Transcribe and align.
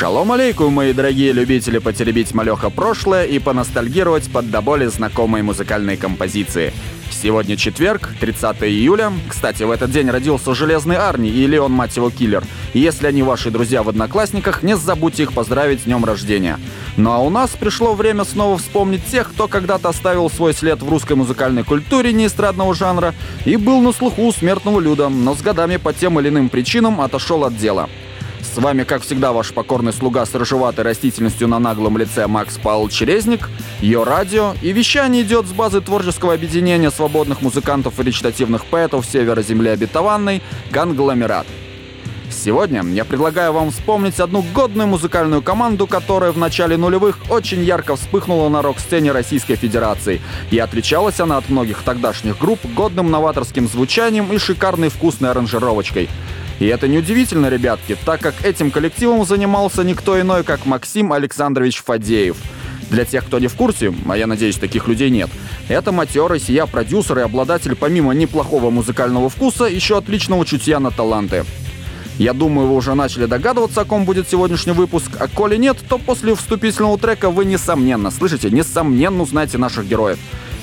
Шалом 0.00 0.32
алейкум, 0.32 0.72
мои 0.72 0.94
дорогие 0.94 1.30
любители 1.32 1.76
потеребить 1.76 2.32
малеха 2.32 2.70
прошлое 2.70 3.26
и 3.26 3.38
поностальгировать 3.38 4.32
под 4.32 4.50
до 4.50 4.62
боли 4.62 4.86
знакомые 4.86 5.42
музыкальные 5.42 5.98
композиции. 5.98 6.72
Сегодня 7.10 7.54
четверг, 7.58 8.08
30 8.18 8.62
июля. 8.62 9.12
Кстати, 9.28 9.62
в 9.62 9.70
этот 9.70 9.90
день 9.90 10.08
родился 10.08 10.54
Железный 10.54 10.96
Арни 10.96 11.28
и 11.28 11.46
Леон, 11.46 11.72
мать 11.72 11.98
его, 11.98 12.08
киллер. 12.08 12.44
Если 12.72 13.08
они 13.08 13.22
ваши 13.22 13.50
друзья 13.50 13.82
в 13.82 13.90
Одноклассниках, 13.90 14.62
не 14.62 14.74
забудьте 14.74 15.24
их 15.24 15.34
поздравить 15.34 15.82
с 15.82 15.84
днем 15.84 16.02
рождения. 16.06 16.58
Ну 16.96 17.12
а 17.12 17.18
у 17.18 17.28
нас 17.28 17.50
пришло 17.50 17.92
время 17.92 18.24
снова 18.24 18.56
вспомнить 18.56 19.04
тех, 19.04 19.28
кто 19.28 19.48
когда-то 19.48 19.90
оставил 19.90 20.30
свой 20.30 20.54
след 20.54 20.80
в 20.80 20.88
русской 20.88 21.12
музыкальной 21.12 21.62
культуре 21.62 22.14
неэстрадного 22.14 22.74
жанра 22.74 23.14
и 23.44 23.56
был 23.56 23.82
на 23.82 23.92
слуху 23.92 24.22
у 24.22 24.32
смертного 24.32 24.80
люда, 24.80 25.10
но 25.10 25.34
с 25.34 25.42
годами 25.42 25.76
по 25.76 25.92
тем 25.92 26.18
или 26.18 26.30
иным 26.30 26.48
причинам 26.48 27.02
отошел 27.02 27.44
от 27.44 27.58
дела. 27.58 27.90
С 28.52 28.58
вами, 28.58 28.82
как 28.82 29.02
всегда, 29.02 29.32
ваш 29.32 29.52
покорный 29.52 29.92
слуга 29.92 30.26
с 30.26 30.34
рыжеватой 30.34 30.84
растительностью 30.84 31.46
на 31.46 31.60
наглом 31.60 31.96
лице 31.96 32.26
Макс 32.26 32.58
Павел 32.58 32.88
Черезник, 32.88 33.48
ее 33.80 34.02
радио, 34.02 34.54
и 34.60 34.72
вещание 34.72 35.22
идет 35.22 35.46
с 35.46 35.52
базы 35.52 35.80
творческого 35.80 36.34
объединения 36.34 36.90
свободных 36.90 37.42
музыкантов 37.42 38.00
и 38.00 38.02
речитативных 38.02 38.66
поэтов 38.66 39.06
Севера 39.06 39.40
Земли 39.42 39.70
Обетованной 39.70 40.42
«Конгломерат». 40.72 41.46
Сегодня 42.28 42.82
я 42.82 43.04
предлагаю 43.04 43.52
вам 43.52 43.70
вспомнить 43.70 44.18
одну 44.18 44.44
годную 44.52 44.88
музыкальную 44.88 45.42
команду, 45.42 45.86
которая 45.86 46.32
в 46.32 46.38
начале 46.38 46.76
нулевых 46.76 47.18
очень 47.28 47.62
ярко 47.62 47.94
вспыхнула 47.94 48.48
на 48.48 48.62
рок-сцене 48.62 49.12
Российской 49.12 49.54
Федерации. 49.54 50.20
И 50.50 50.58
отличалась 50.58 51.20
она 51.20 51.36
от 51.36 51.48
многих 51.50 51.82
тогдашних 51.82 52.38
групп 52.38 52.60
годным 52.74 53.12
новаторским 53.12 53.68
звучанием 53.68 54.32
и 54.32 54.38
шикарной 54.38 54.88
вкусной 54.88 55.30
аранжировочкой– 55.30 56.08
и 56.60 56.66
это 56.66 56.86
неудивительно, 56.86 57.48
ребятки, 57.48 57.96
так 58.04 58.20
как 58.20 58.44
этим 58.44 58.70
коллективом 58.70 59.24
занимался 59.24 59.82
никто 59.82 60.20
иной, 60.20 60.44
как 60.44 60.66
Максим 60.66 61.12
Александрович 61.12 61.82
Фадеев. 61.82 62.36
Для 62.90 63.04
тех, 63.04 63.24
кто 63.24 63.38
не 63.38 63.46
в 63.46 63.54
курсе, 63.54 63.94
а 64.08 64.16
я 64.16 64.26
надеюсь, 64.26 64.56
таких 64.56 64.86
людей 64.86 65.10
нет, 65.10 65.30
это 65.68 65.90
матерый 65.90 66.38
сия 66.38 66.66
продюсер 66.66 67.18
и 67.20 67.22
обладатель 67.22 67.74
помимо 67.76 68.12
неплохого 68.12 68.70
музыкального 68.70 69.30
вкуса 69.30 69.64
еще 69.64 69.96
отличного 69.96 70.44
чутья 70.44 70.80
на 70.80 70.90
таланты. 70.90 71.44
Я 72.18 72.34
думаю, 72.34 72.68
вы 72.68 72.74
уже 72.74 72.94
начали 72.94 73.24
догадываться, 73.24 73.80
о 73.80 73.84
ком 73.86 74.04
будет 74.04 74.28
сегодняшний 74.28 74.72
выпуск, 74.72 75.12
а 75.18 75.28
коли 75.28 75.56
нет, 75.56 75.78
то 75.88 75.96
после 75.96 76.34
вступительного 76.34 76.98
трека 76.98 77.30
вы 77.30 77.46
несомненно, 77.46 78.10
слышите, 78.10 78.50
несомненно 78.50 79.22
узнаете 79.22 79.56
наших 79.56 79.86
героев. 79.86 80.18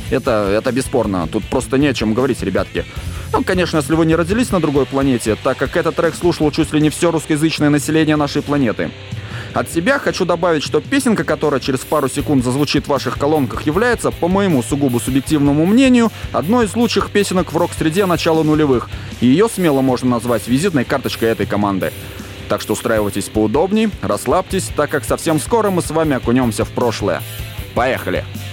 Это, 0.09 0.49
это 0.57 0.71
бесспорно, 0.71 1.27
тут 1.27 1.43
просто 1.45 1.77
не 1.77 1.87
о 1.87 1.93
чем 1.93 2.13
говорить, 2.13 2.41
ребятки. 2.41 2.85
Ну, 3.33 3.43
конечно, 3.43 3.77
если 3.77 3.93
вы 3.93 4.05
не 4.05 4.15
родились 4.15 4.51
на 4.51 4.61
другой 4.61 4.85
планете, 4.85 5.35
так 5.35 5.57
как 5.57 5.75
этот 5.75 5.95
трек 5.95 6.15
слушало 6.15 6.51
чуть 6.51 6.71
ли 6.73 6.79
не 6.79 6.89
все 6.89 7.11
русскоязычное 7.11 7.69
население 7.69 8.15
нашей 8.15 8.41
планеты. 8.41 8.89
От 9.53 9.71
себя 9.71 9.99
хочу 9.99 10.23
добавить, 10.23 10.63
что 10.63 10.81
песенка, 10.81 11.23
которая 11.23 11.59
через 11.59 11.79
пару 11.79 12.07
секунд 12.07 12.43
зазвучит 12.43 12.85
в 12.85 12.89
ваших 12.89 13.17
колонках, 13.17 13.65
является, 13.65 14.11
по 14.11 14.27
моему 14.27 14.61
сугубо 14.61 14.99
субъективному 14.99 15.65
мнению, 15.65 16.11
одной 16.31 16.65
из 16.65 16.75
лучших 16.75 17.09
песенок 17.09 17.51
в 17.51 17.57
рок-среде 17.57 18.05
начала 18.05 18.43
нулевых, 18.43 18.89
и 19.19 19.27
ее 19.27 19.49
смело 19.49 19.81
можно 19.81 20.11
назвать 20.11 20.47
визитной 20.47 20.85
карточкой 20.85 21.29
этой 21.29 21.45
команды. 21.45 21.91
Так 22.49 22.61
что 22.61 22.73
устраивайтесь 22.73 23.25
поудобнее, 23.25 23.89
расслабьтесь, 24.01 24.69
так 24.75 24.89
как 24.89 25.03
совсем 25.03 25.39
скоро 25.39 25.69
мы 25.69 25.81
с 25.81 25.91
вами 25.91 26.15
окунемся 26.15 26.63
в 26.63 26.69
прошлое. 26.69 27.21
Поехали! 27.73 28.23
Ну, 28.35 28.46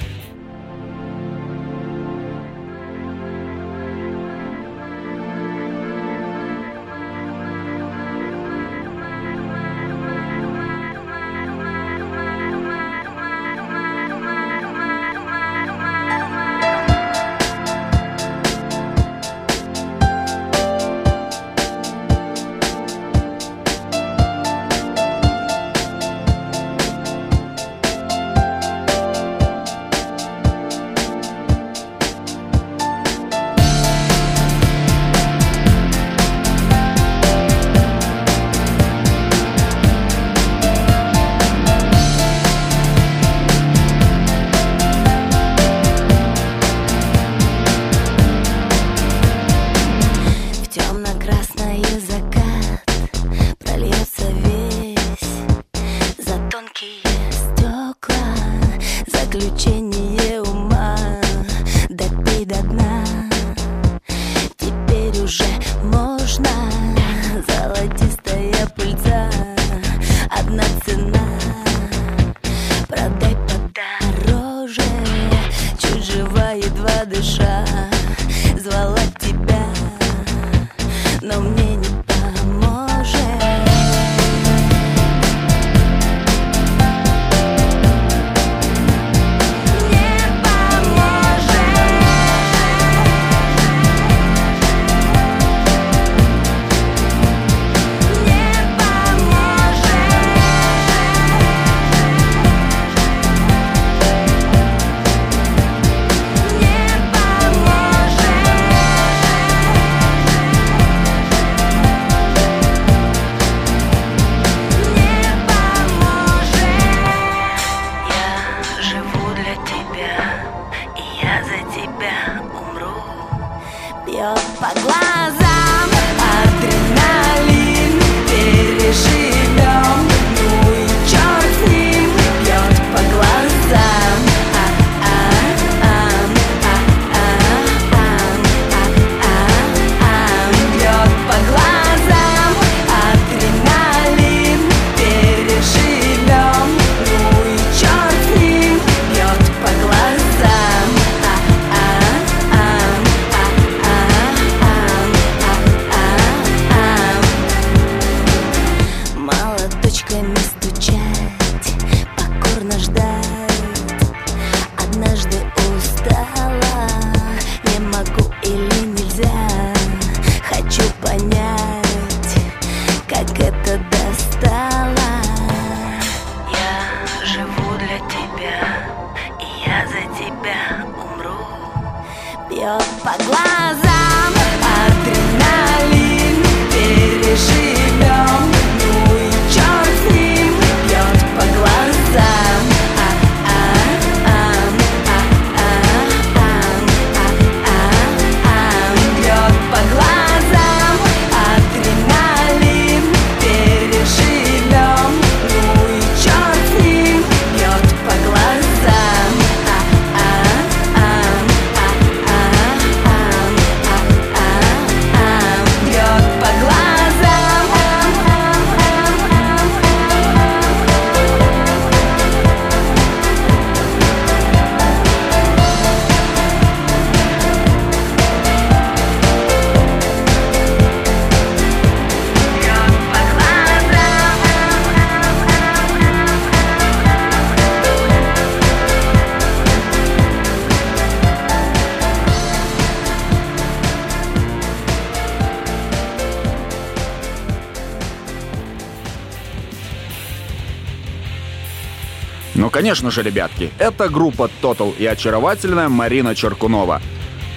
конечно 252.75 253.11
же, 253.11 253.23
ребятки, 253.23 253.71
это 253.79 254.09
группа 254.09 254.50
Total 254.61 254.93
и 254.99 255.06
очаровательная 255.06 255.88
Марина 255.88 256.35
Черкунова— 256.35 257.00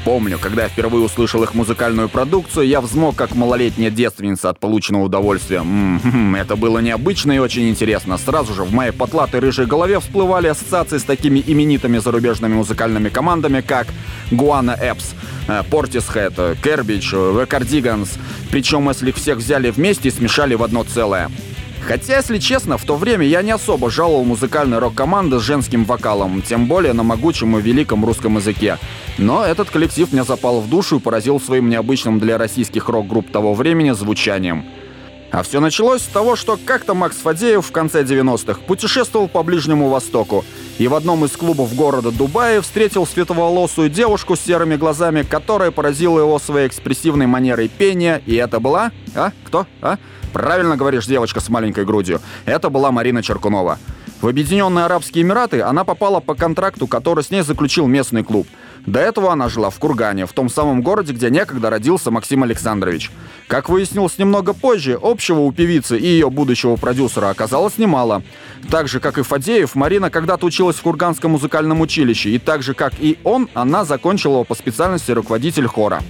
Помню, 0.07 0.39
когда 0.39 0.63
я 0.63 0.69
впервые 0.69 1.03
услышал 1.03 1.43
их 1.43 1.53
музыкальную 1.53 2.07
продукцию, 2.07 2.65
я 2.65 2.79
взмок 2.79 3.17
как 3.17 3.35
малолетняя 3.35 3.91
девственница 3.91 4.49
от 4.49 4.57
полученного 4.57 5.03
удовольствия. 5.03 5.57
М-м-м, 5.57 6.33
это 6.33 6.55
было 6.55 6.79
необычно 6.79 7.33
и 7.33 7.39
очень 7.39 7.67
интересно. 7.67 8.17
Сразу 8.17 8.53
же 8.53 8.63
в 8.63 8.71
моей 8.71 8.91
потлатой 8.91 9.41
рыжей 9.41 9.65
голове 9.65 9.99
всплывали 9.99 10.47
ассоциации 10.47 10.99
с 10.99 11.03
такими 11.03 11.43
именитыми 11.45 11.97
зарубежными 11.97 12.53
музыкальными 12.53 13.09
командами, 13.09 13.59
как 13.59 13.87
Guana 14.31 14.79
Apps, 14.81 15.13
Portishead, 15.69 16.57
Кербич, 16.63 17.11
The 17.11 17.45
Cardigans. 17.45 18.17
Причем, 18.49 18.87
если 18.87 19.09
их 19.09 19.17
всех 19.17 19.39
взяли 19.39 19.71
вместе 19.71 20.07
и 20.07 20.11
смешали 20.11 20.55
в 20.55 20.63
одно 20.63 20.85
целое. 20.85 21.29
Хотя, 21.87 22.17
если 22.17 22.37
честно, 22.37 22.77
в 22.77 22.83
то 22.83 22.97
время 22.97 23.25
я 23.25 23.41
не 23.41 23.51
особо 23.51 23.89
жаловал 23.89 24.25
музыкальные 24.25 24.79
рок-команды 24.79 25.39
с 25.39 25.41
женским 25.41 25.85
вокалом, 25.85 26.41
тем 26.41 26.65
более 26.65 26.91
на 26.91 27.03
могучем 27.03 27.57
и 27.57 27.61
великом 27.61 28.03
русском 28.03 28.35
языке. 28.35 28.77
Но 29.17 29.45
этот 29.45 29.69
коллектив 29.69 30.11
мне 30.11 30.25
запал 30.25 30.59
в 30.59 30.69
душу 30.69 30.97
и 30.97 30.99
поразил 30.99 31.39
своим 31.39 31.69
необычным 31.69 32.19
для 32.19 32.37
российских 32.37 32.89
рок-групп 32.89 33.31
того 33.31 33.53
времени 33.53 33.91
звучанием. 33.91 34.65
А 35.31 35.43
все 35.43 35.61
началось 35.61 36.01
с 36.01 36.07
того, 36.07 36.35
что 36.35 36.59
как-то 36.63 36.93
Макс 36.93 37.15
Фадеев 37.17 37.65
в 37.65 37.71
конце 37.71 38.03
90-х 38.03 38.59
путешествовал 38.67 39.29
по 39.29 39.41
Ближнему 39.41 39.87
Востоку 39.87 40.43
и 40.77 40.87
в 40.87 40.93
одном 40.93 41.25
из 41.25 41.31
клубов 41.31 41.73
города 41.75 42.11
Дубая 42.11 42.61
встретил 42.61 43.05
светловолосую 43.07 43.89
девушку 43.89 44.35
с 44.35 44.41
серыми 44.41 44.75
глазами, 44.75 45.23
которая 45.23 45.71
поразила 45.71 46.19
его 46.19 46.37
своей 46.39 46.67
экспрессивной 46.67 47.25
манерой 47.25 47.67
пения, 47.67 48.21
и 48.25 48.35
это 48.35 48.59
была... 48.59 48.91
А? 49.15 49.31
Кто? 49.43 49.65
А? 49.81 49.97
Правильно 50.33 50.77
говоришь, 50.77 51.07
девочка 51.07 51.39
с 51.39 51.49
маленькой 51.49 51.85
грудью. 51.85 52.21
Это 52.45 52.69
была 52.69 52.91
Марина 52.91 53.23
Черкунова. 53.23 53.79
В 54.21 54.27
Объединенные 54.27 54.85
Арабские 54.85 55.23
Эмираты 55.23 55.61
она 55.61 55.83
попала 55.83 56.19
по 56.19 56.35
контракту, 56.35 56.87
который 56.87 57.23
с 57.23 57.31
ней 57.31 57.41
заключил 57.41 57.87
местный 57.87 58.23
клуб. 58.23 58.47
До 58.87 59.01
этого 59.01 59.33
она 59.33 59.49
жила 59.49 59.69
в 59.69 59.77
Кургане, 59.79 60.25
в 60.25 60.31
том 60.31 60.49
самом 60.49 60.81
городе, 60.81 61.11
где 61.11 61.29
некогда 61.29 61.69
родился 61.69 62.09
Максим 62.09 62.43
Александрович. 62.43 63.11
Как 63.47 63.67
выяснилось 63.67 64.17
немного 64.17 64.53
позже, 64.53 64.97
общего 64.99 65.41
у 65.41 65.51
певицы 65.51 65.97
и 65.99 66.07
ее 66.07 66.29
будущего 66.29 66.77
продюсера 66.77 67.29
оказалось 67.29 67.77
немало. 67.77 68.23
Так 68.71 68.87
же, 68.87 69.01
как 69.01 69.17
и 69.17 69.23
Фадеев, 69.23 69.75
Марина 69.75 70.09
когда-то 70.09 70.45
училась 70.45 70.77
в 70.77 70.81
Курганском 70.83 71.31
музыкальном 71.31 71.81
училище, 71.81 72.29
и 72.29 72.39
так 72.39 72.63
же, 72.63 72.73
как 72.73 72.93
и 72.97 73.19
он, 73.25 73.49
она 73.53 73.83
закончила 73.83 74.35
его 74.35 74.43
по 74.45 74.55
специальности 74.55 75.11
руководитель 75.11 75.67
хора. 75.67 76.01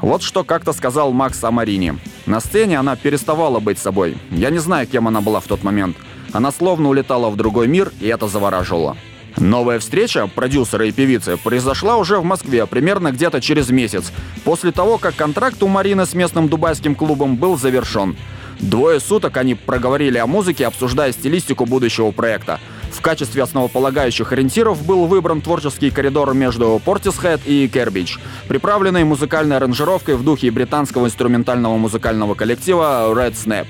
Вот 0.00 0.22
что 0.22 0.44
как-то 0.44 0.72
сказал 0.72 1.12
Макс 1.12 1.44
о 1.44 1.50
Марине. 1.50 1.98
На 2.24 2.40
сцене 2.40 2.78
она 2.78 2.96
переставала 2.96 3.60
быть 3.60 3.78
собой. 3.78 4.16
Я 4.30 4.48
не 4.48 4.58
знаю, 4.58 4.86
кем 4.86 5.06
она 5.08 5.20
была 5.20 5.40
в 5.40 5.46
тот 5.46 5.62
момент. 5.62 5.94
Она 6.32 6.52
словно 6.52 6.88
улетала 6.88 7.28
в 7.28 7.36
другой 7.36 7.68
мир, 7.68 7.92
и 8.00 8.06
это 8.06 8.28
завораживало. 8.28 8.96
Новая 9.36 9.80
встреча 9.80 10.28
продюсера 10.28 10.86
и 10.86 10.92
певицы 10.92 11.36
произошла 11.36 11.96
уже 11.96 12.18
в 12.18 12.24
Москве 12.24 12.66
примерно 12.66 13.10
где-то 13.10 13.40
через 13.40 13.70
месяц, 13.70 14.12
после 14.44 14.70
того, 14.70 14.98
как 14.98 15.16
контракт 15.16 15.62
у 15.62 15.68
Марины 15.68 16.06
с 16.06 16.14
местным 16.14 16.48
дубайским 16.48 16.94
клубом 16.94 17.36
был 17.36 17.58
завершен. 17.58 18.16
Двое 18.60 19.00
суток 19.00 19.36
они 19.36 19.56
проговорили 19.56 20.18
о 20.18 20.26
музыке, 20.26 20.66
обсуждая 20.66 21.12
стилистику 21.12 21.66
будущего 21.66 22.12
проекта. 22.12 22.60
В 22.92 23.00
качестве 23.00 23.42
основополагающих 23.42 24.30
ориентиров 24.30 24.86
был 24.86 25.06
выбран 25.06 25.40
творческий 25.40 25.90
коридор 25.90 26.32
между 26.32 26.80
Portishead 26.84 27.40
и 27.44 27.66
Кербич, 27.66 28.18
приправленный 28.46 29.02
музыкальной 29.02 29.56
аранжировкой 29.56 30.14
в 30.14 30.22
духе 30.22 30.52
британского 30.52 31.06
инструментального 31.06 31.76
музыкального 31.76 32.34
коллектива 32.34 33.12
Red 33.12 33.32
Snap. 33.32 33.66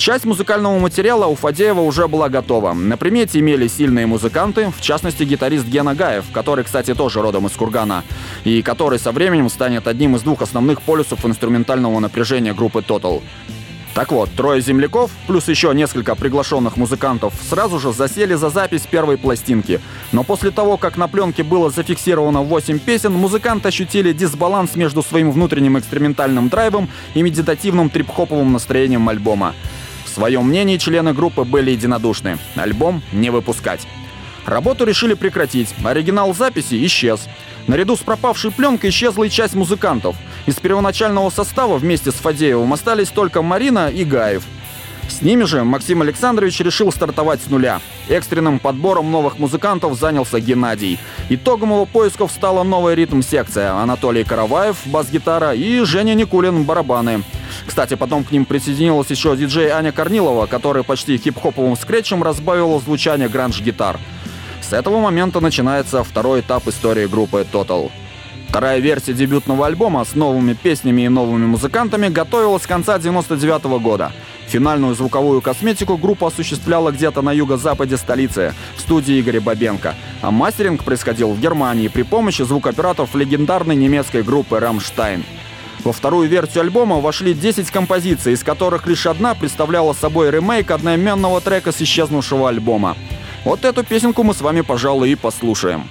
Часть 0.00 0.24
музыкального 0.24 0.78
материала 0.78 1.26
у 1.26 1.34
Фадеева 1.34 1.82
уже 1.82 2.08
была 2.08 2.30
готова. 2.30 2.72
На 2.72 2.96
примете 2.96 3.38
имели 3.38 3.68
сильные 3.68 4.06
музыканты, 4.06 4.72
в 4.74 4.80
частности 4.80 5.24
гитарист 5.24 5.66
Гена 5.66 5.94
Гаев, 5.94 6.24
который, 6.32 6.64
кстати, 6.64 6.94
тоже 6.94 7.20
родом 7.20 7.46
из 7.48 7.52
Кургана, 7.52 8.02
и 8.44 8.62
который 8.62 8.98
со 8.98 9.12
временем 9.12 9.50
станет 9.50 9.86
одним 9.86 10.16
из 10.16 10.22
двух 10.22 10.40
основных 10.40 10.80
полюсов 10.80 11.26
инструментального 11.26 12.00
напряжения 12.00 12.54
группы 12.54 12.78
Total. 12.78 13.20
Так 13.92 14.10
вот, 14.12 14.30
трое 14.34 14.62
земляков, 14.62 15.10
плюс 15.26 15.48
еще 15.48 15.74
несколько 15.74 16.14
приглашенных 16.14 16.78
музыкантов, 16.78 17.34
сразу 17.50 17.78
же 17.78 17.92
засели 17.92 18.32
за 18.32 18.48
запись 18.48 18.86
первой 18.90 19.18
пластинки. 19.18 19.82
Но 20.12 20.24
после 20.24 20.50
того, 20.50 20.78
как 20.78 20.96
на 20.96 21.08
пленке 21.08 21.42
было 21.42 21.68
зафиксировано 21.68 22.40
8 22.40 22.78
песен, 22.78 23.12
музыканты 23.12 23.68
ощутили 23.68 24.14
дисбаланс 24.14 24.76
между 24.76 25.02
своим 25.02 25.30
внутренним 25.30 25.78
экспериментальным 25.78 26.48
драйвом 26.48 26.88
и 27.12 27.20
медитативным 27.20 27.90
трип-хоповым 27.90 28.50
настроением 28.50 29.06
альбома. 29.06 29.54
В 30.10 30.12
своем 30.12 30.48
мнении 30.48 30.76
члены 30.76 31.12
группы 31.12 31.44
были 31.44 31.70
единодушны. 31.70 32.38
Альбом 32.56 33.00
не 33.12 33.30
выпускать. 33.30 33.86
Работу 34.44 34.84
решили 34.84 35.14
прекратить. 35.14 35.72
Оригинал 35.84 36.34
записи 36.34 36.84
исчез. 36.86 37.28
Наряду 37.68 37.96
с 37.96 38.00
пропавшей 38.00 38.50
пленкой 38.50 38.90
исчезла 38.90 39.22
и 39.22 39.30
часть 39.30 39.54
музыкантов. 39.54 40.16
Из 40.46 40.56
первоначального 40.56 41.30
состава 41.30 41.78
вместе 41.78 42.10
с 42.10 42.14
Фадеевым 42.14 42.72
остались 42.72 43.10
только 43.10 43.40
Марина 43.42 43.88
и 43.88 44.04
Гаев. 44.04 44.42
С 45.10 45.22
ними 45.22 45.44
же 45.44 45.64
Максим 45.64 46.02
Александрович 46.02 46.60
решил 46.60 46.92
стартовать 46.92 47.42
с 47.42 47.50
нуля. 47.50 47.80
Экстренным 48.08 48.60
подбором 48.60 49.10
новых 49.10 49.38
музыкантов 49.38 49.98
занялся 49.98 50.38
Геннадий. 50.38 50.98
Итогом 51.28 51.70
его 51.70 51.84
поисков 51.84 52.30
стала 52.30 52.62
новая 52.62 52.94
ритм-секция. 52.94 53.72
Анатолий 53.72 54.24
Караваев, 54.24 54.76
бас-гитара 54.86 55.52
и 55.52 55.80
Женя 55.80 56.14
Никулин, 56.14 56.62
барабаны. 56.62 57.24
Кстати, 57.66 57.94
потом 57.94 58.24
к 58.24 58.30
ним 58.30 58.44
присоединилась 58.44 59.10
еще 59.10 59.36
диджей 59.36 59.68
Аня 59.68 59.92
Корнилова, 59.92 60.46
который 60.46 60.84
почти 60.84 61.18
хип-хоповым 61.18 61.76
скретчем 61.76 62.22
разбавила 62.22 62.78
звучание 62.78 63.28
гранж-гитар. 63.28 63.98
С 64.62 64.72
этого 64.72 65.00
момента 65.00 65.40
начинается 65.40 66.04
второй 66.04 66.40
этап 66.40 66.68
истории 66.68 67.06
группы 67.06 67.44
Total. 67.52 67.90
Вторая 68.48 68.78
версия 68.78 69.12
дебютного 69.12 69.66
альбома 69.66 70.04
с 70.04 70.14
новыми 70.14 70.54
песнями 70.54 71.02
и 71.02 71.08
новыми 71.08 71.46
музыкантами 71.46 72.08
готовилась 72.08 72.62
с 72.62 72.66
конца 72.66 72.98
99 72.98 73.62
-го 73.62 73.78
года. 73.78 74.12
Финальную 74.50 74.96
звуковую 74.96 75.40
косметику 75.42 75.96
группа 75.96 76.26
осуществляла 76.26 76.90
где-то 76.90 77.22
на 77.22 77.30
юго-западе 77.30 77.96
столицы, 77.96 78.52
в 78.76 78.80
студии 78.80 79.20
Игоря 79.20 79.40
Бабенко. 79.40 79.94
А 80.22 80.32
мастеринг 80.32 80.82
происходил 80.82 81.30
в 81.30 81.40
Германии 81.40 81.86
при 81.86 82.02
помощи 82.02 82.42
звукоператоров 82.42 83.14
легендарной 83.14 83.76
немецкой 83.76 84.24
группы 84.24 84.58
«Рамштайн». 84.58 85.22
Во 85.84 85.92
вторую 85.92 86.28
версию 86.28 86.62
альбома 86.62 86.96
вошли 86.96 87.32
10 87.32 87.70
композиций, 87.70 88.32
из 88.32 88.42
которых 88.42 88.88
лишь 88.88 89.06
одна 89.06 89.36
представляла 89.36 89.92
собой 89.92 90.32
ремейк 90.32 90.72
одноименного 90.72 91.40
трека 91.40 91.70
с 91.70 91.80
исчезнувшего 91.80 92.48
альбома. 92.48 92.96
Вот 93.44 93.64
эту 93.64 93.84
песенку 93.84 94.24
мы 94.24 94.34
с 94.34 94.40
вами, 94.40 94.62
пожалуй, 94.62 95.12
и 95.12 95.14
послушаем. 95.14 95.88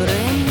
i 0.00 0.06
don't 0.06 0.16
comprendo. 0.16 0.49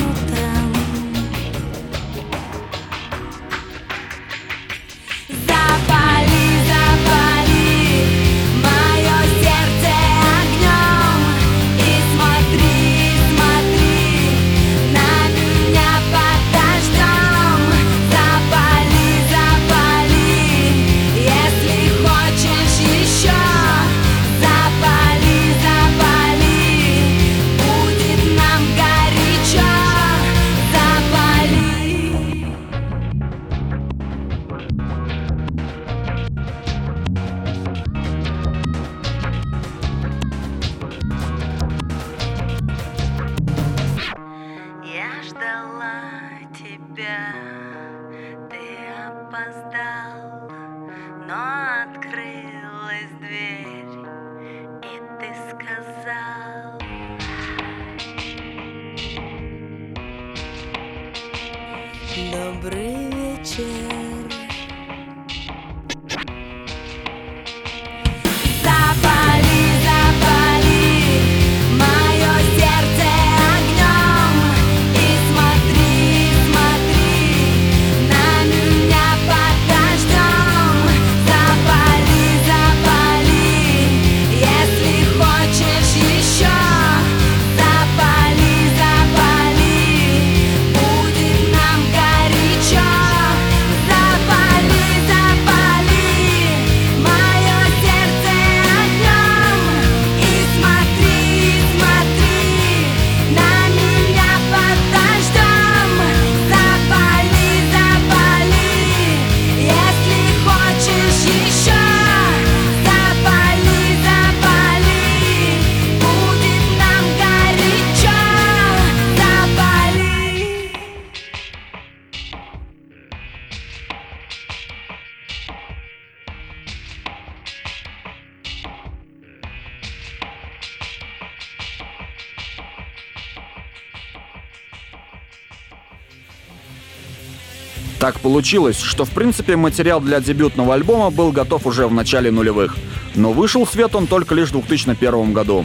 Так 138.10 138.22
получилось, 138.22 138.80
что 138.80 139.06
в 139.06 139.12
принципе 139.12 139.56
материал 139.56 140.02
для 140.02 140.20
дебютного 140.20 140.74
альбома 140.74 141.12
был 141.12 141.32
готов 141.32 141.68
уже 141.68 141.86
в 141.86 141.94
начале 141.94 142.32
нулевых, 142.32 142.76
но 143.14 143.34
вышел 143.34 143.66
в 143.66 143.70
свет 143.70 143.94
он 143.94 144.08
только 144.08 144.34
лишь 144.34 144.50
в 144.50 144.54
2001 144.54 145.32
году. 145.32 145.64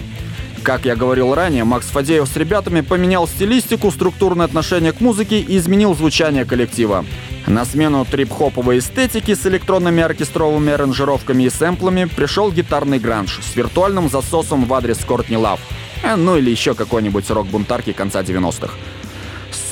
Как 0.62 0.84
я 0.84 0.94
говорил 0.94 1.34
ранее, 1.34 1.64
Макс 1.64 1.86
Фадеев 1.86 2.28
с 2.28 2.36
ребятами 2.36 2.82
поменял 2.82 3.26
стилистику, 3.26 3.90
структурное 3.90 4.44
отношение 4.44 4.92
к 4.92 5.00
музыке 5.00 5.40
и 5.40 5.56
изменил 5.56 5.94
звучание 5.94 6.44
коллектива. 6.44 7.06
На 7.46 7.64
смену 7.64 8.04
трип-хоповой 8.04 8.80
эстетики 8.80 9.34
с 9.34 9.46
электронными 9.46 10.02
оркестровыми 10.02 10.74
аранжировками 10.74 11.44
и 11.44 11.48
сэмплами 11.48 12.04
пришел 12.04 12.52
гитарный 12.52 12.98
гранж 12.98 13.40
с 13.42 13.56
виртуальным 13.56 14.10
засосом 14.10 14.66
в 14.66 14.74
адрес 14.74 14.98
Кортни 14.98 15.38
Лав. 15.38 15.60
Э, 16.02 16.14
ну 16.16 16.36
или 16.36 16.50
еще 16.50 16.74
какой-нибудь 16.74 17.30
рок-бунтарки 17.30 17.94
конца 17.94 18.20
90-х. 18.20 18.74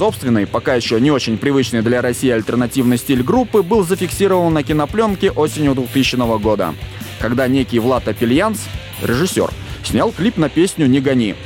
Собственный, 0.03 0.49
пока 0.49 0.75
еще 0.75 1.01
не 1.01 1.13
очень 1.13 1.39
привычный 1.39 1.81
для 1.81 2.03
России 2.03 2.29
альтернативный 2.29 2.99
стиль 2.99 3.23
группы 3.23 3.63
был 3.63 3.85
зафиксирован 3.85 4.53
на 4.53 4.65
кинопленке 4.65 5.31
осенью 5.31 5.77
2000 5.77 6.41
года, 6.41 6.75
когда 7.21 7.47
некий 7.47 7.79
Влад 7.79 8.09
Апельянс, 8.09 8.59
режиссер, 9.01 9.49
снял 9.85 10.11
клип 10.11 10.39
на 10.39 10.49
песню 10.49 10.89
«Не 10.89 10.99
гони». 10.99 11.37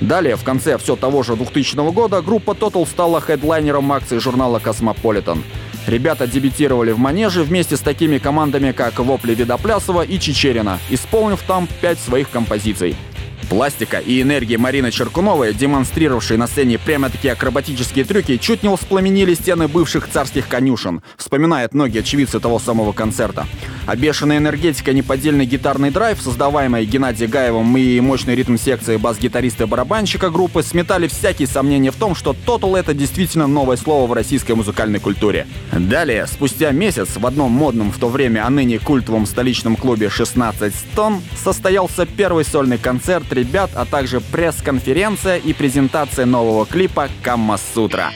Далее, 0.00 0.36
в 0.36 0.44
конце 0.44 0.78
все 0.78 0.94
того 0.94 1.24
же 1.24 1.34
2000 1.34 1.90
года, 1.90 2.22
группа 2.22 2.52
Total 2.52 2.86
стала 2.86 3.20
хедлайнером 3.20 3.90
акции 3.90 4.18
журнала 4.18 4.60
«Космополитен». 4.60 5.42
Ребята 5.88 6.28
дебютировали 6.28 6.92
в 6.92 6.98
манеже 6.98 7.42
вместе 7.42 7.76
с 7.76 7.80
такими 7.80 8.18
командами, 8.18 8.70
как 8.70 9.00
Вопли 9.00 9.34
Видоплясова 9.34 10.02
и 10.02 10.20
Чечерина, 10.20 10.78
исполнив 10.88 11.42
там 11.42 11.66
пять 11.80 11.98
своих 11.98 12.30
композиций— 12.30 12.94
Пластика 13.48 13.98
и 13.98 14.20
энергия 14.20 14.58
Марины 14.58 14.90
Черкуновой, 14.90 15.54
демонстрировавшей 15.54 16.36
на 16.36 16.46
сцене 16.46 16.78
прямо-таки 16.78 17.28
акробатические 17.28 18.04
трюки, 18.04 18.36
чуть 18.36 18.62
не 18.62 18.68
воспламенили 18.68 19.34
стены 19.34 19.68
бывших 19.68 20.08
царских 20.08 20.48
конюшен, 20.48 21.02
вспоминают 21.16 21.72
многие 21.74 22.00
очевидцы 22.00 22.40
того 22.40 22.58
самого 22.58 22.92
концерта. 22.92 23.46
А 23.86 23.96
бешеная 23.96 24.36
энергетика, 24.36 24.92
неподдельный 24.92 25.46
гитарный 25.46 25.90
драйв, 25.90 26.20
создаваемый 26.20 26.84
Геннадием 26.84 27.30
Гаевым 27.30 27.74
и 27.78 28.00
мощный 28.00 28.34
ритм 28.34 28.56
секции 28.58 28.96
бас-гитариста 28.96 29.64
и 29.64 29.66
барабанщика 29.66 30.28
группы, 30.28 30.62
сметали 30.62 31.08
всякие 31.08 31.48
сомнения 31.48 31.90
в 31.90 31.96
том, 31.96 32.14
что 32.14 32.36
Total— 32.46 32.76
это 32.78 32.92
действительно 32.92 33.46
новое 33.46 33.78
слово 33.78 34.06
в 34.06 34.12
российской 34.12 34.52
музыкальной 34.52 35.00
культуре. 35.00 35.46
Далее, 35.72 36.26
спустя 36.26 36.70
месяц, 36.70 37.16
в 37.16 37.26
одном 37.26 37.50
модном 37.52 37.90
в 37.90 37.98
то 37.98 38.10
время, 38.10 38.46
а 38.46 38.50
ныне 38.50 38.78
культовом 38.78 39.24
столичном 39.24 39.76
клубе 39.76 40.10
16 40.10 40.74
тонн, 40.94 41.22
состоялся 41.42 42.04
первый 42.04 42.44
сольный 42.44 42.78
концерт 42.78 43.27
ребят, 43.32 43.70
а 43.74 43.84
также 43.84 44.20
пресс-конференция 44.20 45.36
и 45.36 45.52
презентация 45.52 46.26
нового 46.26 46.66
клипа 46.66 47.08
«Камасутра». 47.22 48.10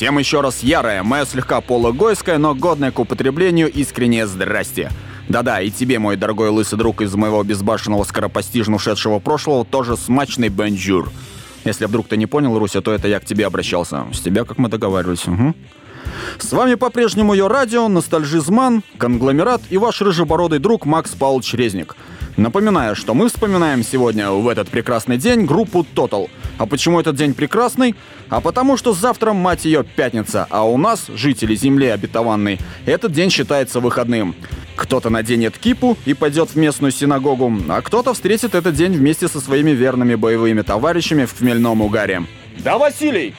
Всем 0.00 0.16
еще 0.16 0.40
раз 0.40 0.62
ярое, 0.62 1.02
мое 1.02 1.26
слегка 1.26 1.60
полугойское, 1.60 2.38
но 2.38 2.54
годное 2.54 2.90
к 2.90 2.98
употреблению 2.98 3.70
искреннее 3.70 4.26
здрасте. 4.26 4.90
Да-да, 5.28 5.60
и 5.60 5.68
тебе, 5.68 5.98
мой 5.98 6.16
дорогой 6.16 6.48
лысый 6.48 6.78
друг 6.78 7.02
из 7.02 7.14
моего 7.14 7.42
безбашенного 7.42 8.04
скоропостижно 8.04 8.76
ушедшего 8.76 9.18
прошлого, 9.18 9.66
тоже 9.66 9.98
смачный 9.98 10.48
бонжур. 10.48 11.12
Если 11.66 11.84
вдруг 11.84 12.08
ты 12.08 12.16
не 12.16 12.24
понял, 12.24 12.58
Руся, 12.58 12.80
то 12.80 12.94
это 12.94 13.08
я 13.08 13.20
к 13.20 13.26
тебе 13.26 13.44
обращался. 13.44 14.06
С 14.14 14.20
тебя, 14.20 14.46
как 14.46 14.56
мы 14.56 14.70
договаривались. 14.70 15.26
Угу. 15.26 15.54
С 16.38 16.50
вами 16.50 16.76
по-прежнему 16.76 17.34
ее 17.34 17.48
радио, 17.48 17.86
Nostalgy 17.88 18.46
Zman, 18.46 18.82
Конгломерат 18.96 19.60
и 19.68 19.76
ваш 19.76 20.00
рыжебородый 20.00 20.60
друг 20.60 20.86
Макс 20.86 21.10
Павлович 21.10 21.52
Резник. 21.52 21.94
Напоминаю, 22.36 22.96
что 22.96 23.14
мы 23.14 23.28
вспоминаем 23.28 23.82
сегодня 23.82 24.30
в 24.30 24.48
этот 24.48 24.68
прекрасный 24.68 25.18
день 25.18 25.44
группу 25.44 25.86
Total. 25.94 26.30
А 26.58 26.66
почему 26.66 27.00
этот 27.00 27.16
день 27.16 27.34
прекрасный? 27.34 27.94
А 28.28 28.40
потому 28.40 28.76
что 28.76 28.92
завтра, 28.92 29.32
мать 29.32 29.64
ее, 29.64 29.84
пятница, 29.84 30.46
а 30.50 30.64
у 30.64 30.76
нас, 30.76 31.06
жители 31.08 31.54
Земли 31.54 31.88
обетованной, 31.88 32.58
этот 32.86 33.12
день 33.12 33.30
считается 33.30 33.80
выходным. 33.80 34.34
Кто-то 34.76 35.10
наденет 35.10 35.58
кипу 35.58 35.98
и 36.06 36.14
пойдет 36.14 36.50
в 36.50 36.56
местную 36.56 36.92
синагогу, 36.92 37.52
а 37.68 37.82
кто-то 37.82 38.14
встретит 38.14 38.54
этот 38.54 38.74
день 38.74 38.92
вместе 38.92 39.28
со 39.28 39.40
своими 39.40 39.72
верными 39.72 40.14
боевыми 40.14 40.62
товарищами 40.62 41.26
в 41.26 41.36
хмельном 41.36 41.82
угаре. 41.82 42.22
Да, 42.58 42.78
Василий! 42.78 43.34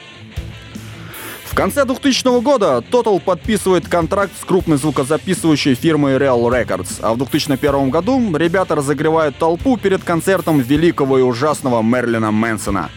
В 1.52 1.54
конце 1.54 1.84
2000 1.84 2.40
года 2.40 2.82
Total 2.90 3.20
подписывает 3.20 3.86
контракт 3.86 4.32
с 4.40 4.44
крупной 4.46 4.78
звукозаписывающей 4.78 5.74
фирмой 5.74 6.14
Real 6.14 6.40
Records, 6.48 7.00
а 7.02 7.12
в 7.12 7.18
2001 7.18 7.90
году 7.90 8.34
ребята 8.34 8.74
разогревают 8.74 9.36
толпу 9.36 9.76
перед 9.76 10.02
концертом 10.02 10.60
великого 10.60 11.18
и 11.18 11.22
ужасного 11.22 11.82
Мерлина 11.82 12.30
Мэнсона. 12.30 12.88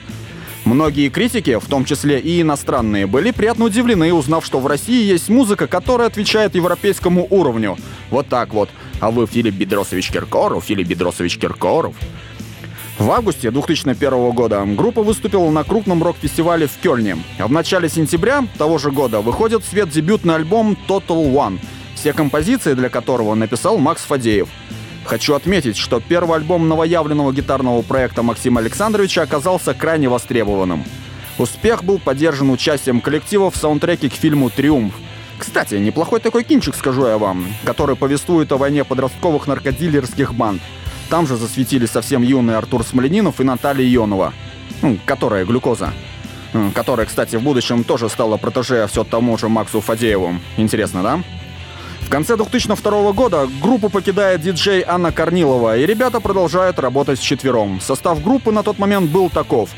Многие 0.63 1.09
критики, 1.09 1.59
в 1.59 1.65
том 1.65 1.83
числе 1.83 2.17
и 2.21 2.41
иностранные, 2.41 3.07
были 3.07 3.31
приятно 3.31 3.65
удивлены, 3.65 4.13
узнав, 4.13 4.45
что 4.45 4.61
в 4.61 4.67
России 4.67 5.03
есть 5.03 5.27
музыка, 5.27 5.67
которая 5.67 6.07
отвечает 6.07 6.55
европейскому 6.55 7.27
уровню. 7.29 7.75
Вот 8.09 8.29
так 8.29 8.53
вот. 8.53 8.69
А 9.01 9.11
вы 9.11 9.27
Филипп 9.27 9.55
Бедросович 9.55 10.11
Киркоров, 10.11 10.63
Филипп 10.63 10.87
Бедросович 10.87 11.39
Киркоров. 11.39 11.93
В 12.97 13.11
августе 13.11 13.51
2001 13.51 14.31
года 14.31 14.63
группа 14.65 15.03
выступила 15.03 15.49
на 15.49 15.65
крупном 15.65 16.01
рок-фестивале 16.01 16.67
в 16.67 16.77
Кёльне. 16.81 17.17
А 17.37 17.47
в 17.47 17.51
начале 17.51 17.89
сентября 17.89 18.47
того 18.57 18.77
же 18.77 18.89
года 18.89 19.19
выходит 19.19 19.63
в 19.63 19.67
свет 19.67 19.89
дебютный 19.89 20.35
альбом 20.35 20.77
Total 20.87 21.29
One, 21.29 21.59
все 21.95 22.13
композиции 22.13 22.73
для 22.73 22.87
которого 22.87 23.35
написал 23.35 23.79
Макс 23.79 24.01
Фадеев. 24.03 24.47
Хочу 25.03 25.33
отметить, 25.33 25.75
что 25.75 25.99
первый 25.99 26.37
альбом 26.37 26.69
новоявленного 26.69 27.33
гитарного 27.33 27.81
проекта 27.81 28.23
Максима 28.23 28.61
Александровича 28.61 29.23
оказался 29.23 29.73
крайне 29.73 30.07
востребованным. 30.07 30.85
Успех 31.37 31.83
был 31.83 31.99
поддержан 31.99 32.49
участием 32.49 33.01
коллектива 33.01 33.51
в 33.51 33.57
саундтреке 33.57 34.09
к 34.09 34.13
фильму 34.13 34.49
«Триумф». 34.49 34.93
Кстати, 35.37 35.75
неплохой 35.75 36.21
такой 36.21 36.45
кинчик, 36.45 36.73
скажу 36.75 37.05
я 37.07 37.17
вам, 37.17 37.45
который 37.65 37.97
повествует 37.97 38.53
о 38.53 38.57
войне 38.57 38.85
подростковых 38.85 39.47
наркодилерских 39.47 40.33
банд– 40.33 40.61
там 41.09 41.27
же 41.27 41.35
засветились 41.35 41.91
совсем 41.91 42.21
юный 42.21 42.57
Артур 42.57 42.83
Смоленинов 42.83 43.39
и 43.39 43.43
Наталья 43.43 43.85
Ионова, 43.95 44.33
ну, 44.81 44.97
которая 45.05 45.45
глюкоза. 45.45 45.93
Которая, 46.73 47.05
кстати, 47.05 47.35
в 47.35 47.41
будущем 47.41 47.83
тоже 47.83 48.07
стала 48.07 48.37
протеже 48.37 48.87
все 48.87 49.03
тому 49.03 49.37
же 49.37 49.49
Максу 49.49 49.81
Фадееву. 49.81 50.35
Интересно, 50.57 51.03
да? 51.03 51.19
В 52.01 52.09
конце 52.09 52.37
2002 52.37 53.11
года 53.13 53.49
группу 53.61 53.89
покидает 53.89 54.41
диджей 54.41 54.83
Анна 54.87 55.11
Корнилова, 55.11 55.77
и 55.77 55.85
ребята 55.85 56.19
продолжают 56.21 56.79
работать 56.79 57.19
четвером. 57.19 57.81
Состав 57.81 58.23
группы 58.23 58.51
на 58.51 58.63
тот 58.63 58.77
момент 58.77 59.09
был 59.09 59.29
таков. 59.29 59.71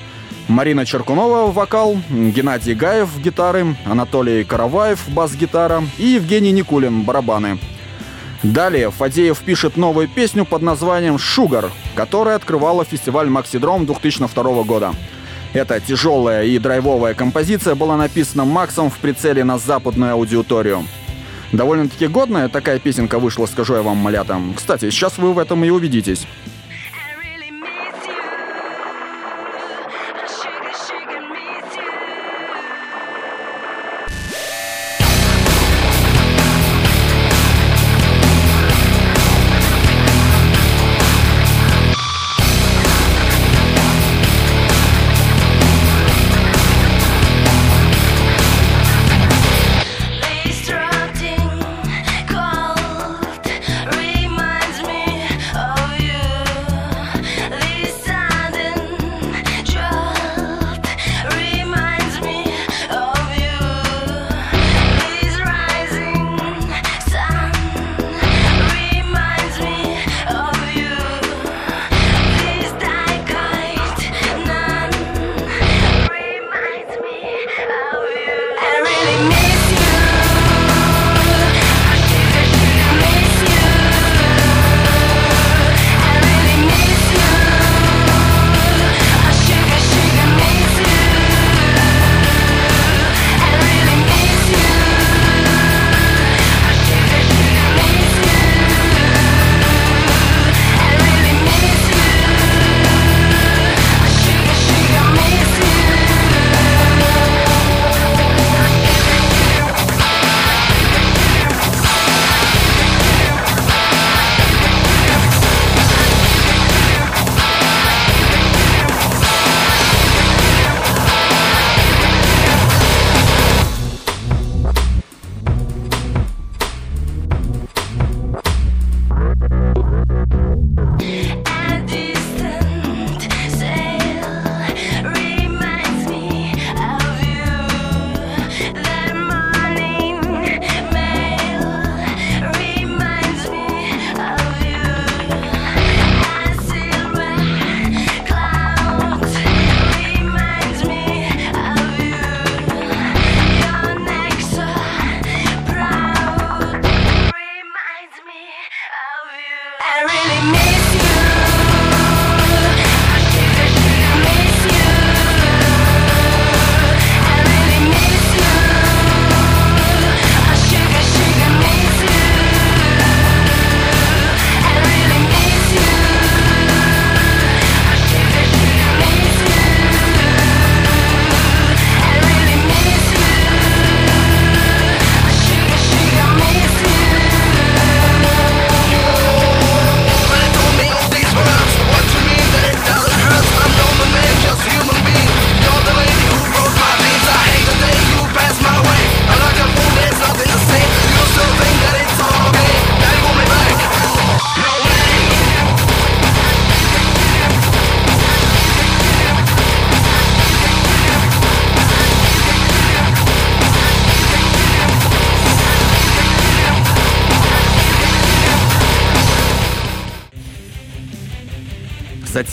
Марина 0.48 0.86
Черкунова— 0.86 1.52
вокал, 1.54 1.98
Геннадий 2.10 2.74
Гаев— 2.74 3.10
гитары, 3.24 3.76
Анатолий 3.86 4.44
Караваев— 4.44 5.04
бас-гитара 5.08 5.84
и 5.98 6.06
Евгений 6.06 6.52
Никулин— 6.52 7.02
барабаны. 7.04 7.60
Далее 8.43 8.91
Фадеев 8.91 9.39
пишет 9.39 9.78
новую 9.78 10.08
песню 10.08 10.45
под 10.45 10.62
названием 10.62 11.17
«Шугар», 11.17 11.71
которая 11.95 12.36
открывала 12.36 12.86
фестиваль 12.86 13.30
«Максидром» 13.30 13.86
2002 13.86 14.63
года. 14.63 14.93
Эта 15.54 15.80
тяжелая 15.80 16.43
и 16.45 16.60
драйвовая 16.60 17.15
композиция 17.15 17.73
была 17.73 17.97
написана 17.97 18.45
Максом 18.45 18.91
в 18.91 18.97
прицеле 19.00 19.43
на 19.43 19.58
западную 19.58 20.13
аудиторию. 20.13 20.86
Довольно-таки 21.52 22.08
годная 22.08 22.47
такая 22.50 22.78
песенка 22.78 23.17
вышла, 23.17 23.47
скажу 23.47 23.76
я 23.76 23.82
вам, 23.82 23.97
малята. 23.97 24.39
Кстати, 24.56 24.89
сейчас 24.91 25.17
вы 25.17 25.34
в 25.34 25.39
этом 25.39 25.63
и 25.63 25.69
убедитесь. 25.69 26.28
Really 27.17 27.50
you, 27.50 27.88
sugar, 30.28 30.73
sugar 30.88 31.21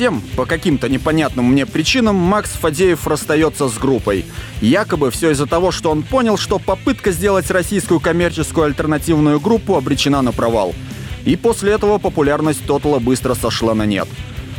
Затем, 0.05 0.23
по 0.37 0.45
каким-то 0.45 0.91
непонятным 0.91 1.47
мне 1.47 1.65
причинам, 1.65 2.17
Макс 2.17 2.51
Фадеев 2.51 3.07
расстается 3.07 3.71
с 3.71 3.79
группой. 3.79 4.27
Якобы 4.61 5.11
все 5.11 5.31
из-за 5.31 5.47
того, 5.47 5.71
что 5.71 5.91
он 5.91 6.03
понял, 6.03 6.37
что 6.37 6.59
попытка 6.59 7.11
сделать 7.11 7.51
российскую 7.51 8.01
коммерческую 8.01 8.67
альтернативную 8.67 9.41
группу 9.41 9.77
обречена 9.77 10.21
на 10.21 10.33
провал. 10.33 10.75
И 11.25 11.37
после 11.37 11.73
этого 11.73 11.97
популярность 11.97 12.67
Тотала 12.67 12.99
быстро 12.99 13.33
сошла 13.33 13.75
на 13.75 13.87
нет. 13.87 14.07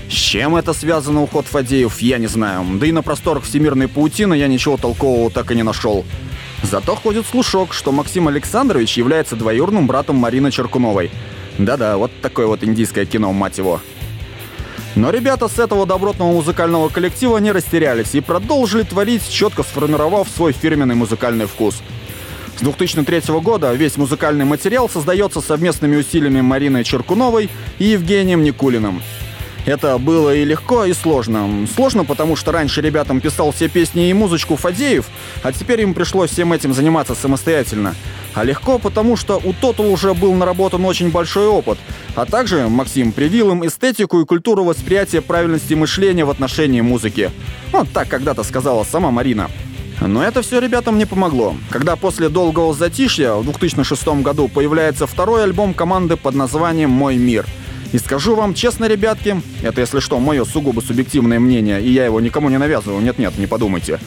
С 0.10 0.14
чем 0.14 0.56
это 0.56 0.74
связано 0.74 1.22
уход 1.22 1.46
Фадеев, 1.46 2.02
я 2.02 2.18
не 2.18 2.26
знаю. 2.26 2.66
Да 2.80 2.88
и 2.88 2.92
на 2.92 3.04
просторах 3.04 3.44
всемирной 3.44 3.88
паутины 3.88 4.34
я 4.34 4.48
ничего 4.48 4.78
толкового 4.78 5.30
так 5.30 5.52
и 5.52 5.56
не 5.56 5.62
нашел. 5.62 6.06
Зато 6.64 6.96
ходит 6.96 7.28
слушок, 7.28 7.72
что 7.72 7.92
Максим 7.92 8.28
Александрович 8.28 8.98
является 8.98 9.36
двоюродным 9.36 9.86
братом 9.86 10.16
Марины 10.16 10.50
Черкуновой. 10.50 11.12
Да-да, 11.60 11.98
вот 11.98 12.10
такое 12.24 12.48
вот 12.48 12.64
индийское 12.64 13.06
кино, 13.06 13.32
мать 13.32 13.60
его. 13.60 13.80
Но 14.96 15.10
ребята 15.10 15.50
с 15.50 15.60
этого 15.60 15.86
добротного 15.86 16.32
музыкального 16.32 16.88
коллектива 16.88 17.38
не 17.38 17.52
растерялись 17.52 18.16
и 18.16 18.22
продолжили 18.22 18.84
творить, 18.84 19.28
четко 19.30 19.64
сформировав 19.64 20.30
свой 20.30 20.54
фирменный 20.54 20.96
музыкальный 20.96 21.48
вкус. 21.48 21.82
С 22.58 22.62
2003 22.62 23.22
года 23.42 23.74
весь 23.74 23.98
музыкальный 23.98 24.46
материал 24.46 24.88
создается 24.88 25.42
совместными 25.42 25.98
усилиями 25.98 26.40
Марины 26.40 26.86
Черкуновой 26.86 27.50
и 27.78 27.86
Евгением 27.86 28.44
Никулиным. 28.44 29.02
Это 29.66 29.98
было 29.98 30.36
и 30.36 30.46
легко, 30.46 30.86
и 30.86 30.94
сложно. 30.94 31.68
Сложно, 31.74 32.06
потому 32.06 32.36
что 32.36 32.52
раньше 32.52 32.82
ребятам 32.82 33.20
писал 33.20 33.52
все 33.52 33.68
песни 33.68 34.10
и 34.10 34.14
музычку 34.14 34.56
Фадеев, 34.56 35.08
а 35.42 35.52
теперь 35.52 35.82
им 35.82 35.96
пришлось 35.96 36.30
всем 36.30 36.54
этим 36.54 36.72
заниматься 36.74 37.16
самостоятельно. 37.16 37.96
А 38.36 38.44
легко, 38.44 38.78
потому 38.78 39.16
что 39.16 39.42
у 39.44 39.54
Тотал 39.54 39.92
уже 39.92 40.14
был 40.14 40.34
наработан 40.34 40.86
очень 40.86 41.10
большой 41.10 41.48
опыт, 41.48 41.80
а 42.16 42.26
также 42.26 42.68
Максим 42.68 43.12
привил 43.12 43.52
им 43.52 43.66
эстетику 43.66 44.22
и 44.22 44.26
культуру 44.26 44.64
восприятия 44.64 45.22
правильности 45.22 45.74
мышления 45.74 46.26
в 46.26 46.30
отношении 46.30 46.82
музыки. 46.82 47.32
Вот 47.72 47.90
так 47.92 48.08
когда-то 48.08 48.44
сказала 48.44 48.84
сама 48.84 49.10
Марина. 49.10 49.50
Но 50.02 50.22
это 50.22 50.42
все 50.42 50.60
ребятам 50.60 50.98
не 50.98 51.06
помогло. 51.06 51.56
Когда 51.72 51.96
после 51.96 52.30
долгого 52.30 52.74
затишья 52.74 53.34
в 53.36 53.46
2006 53.46 54.08
году 54.22 54.48
появляется 54.48 55.08
второй 55.08 55.44
альбом 55.44 55.74
команды 55.74 56.18
под 56.18 56.36
названием 56.36 56.90
«Мой 56.90 57.16
мир», 57.16 57.46
и 57.96 57.98
скажу 57.98 58.36
вам 58.36 58.54
честно, 58.54 58.86
ребятки, 58.86 59.42
это, 59.64 59.80
если 59.80 60.02
что, 60.02 60.20
мое 60.20 60.44
сугубо 60.44 60.82
субъективное 60.82 61.40
мнение, 61.40 61.82
и 61.82 61.90
я 61.90 62.04
его 62.04 62.20
никому 62.20 62.50
не 62.50 62.58
навязываю, 62.58 63.02
нет-нет, 63.02 63.38
не 63.38 63.48
подумайте. 63.48 64.02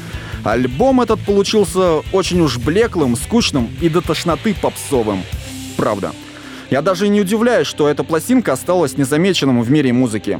Альбом 0.44 1.00
этот 1.00 1.20
получился 1.20 2.00
очень 2.12 2.38
уж 2.42 2.58
блеклым, 2.58 3.16
скучным 3.16 3.70
и 3.80 3.88
до 3.88 4.02
тошноты 4.02 4.54
попсовым. 4.60 5.22
Правда. 5.78 6.12
Я 6.68 6.82
даже 6.82 7.08
не 7.08 7.22
удивляюсь, 7.22 7.66
что 7.66 7.88
эта 7.88 8.04
пластинка 8.04 8.52
осталась 8.52 8.98
незамеченным 8.98 9.62
в 9.62 9.70
мире 9.70 9.90
музыки. 9.94 10.38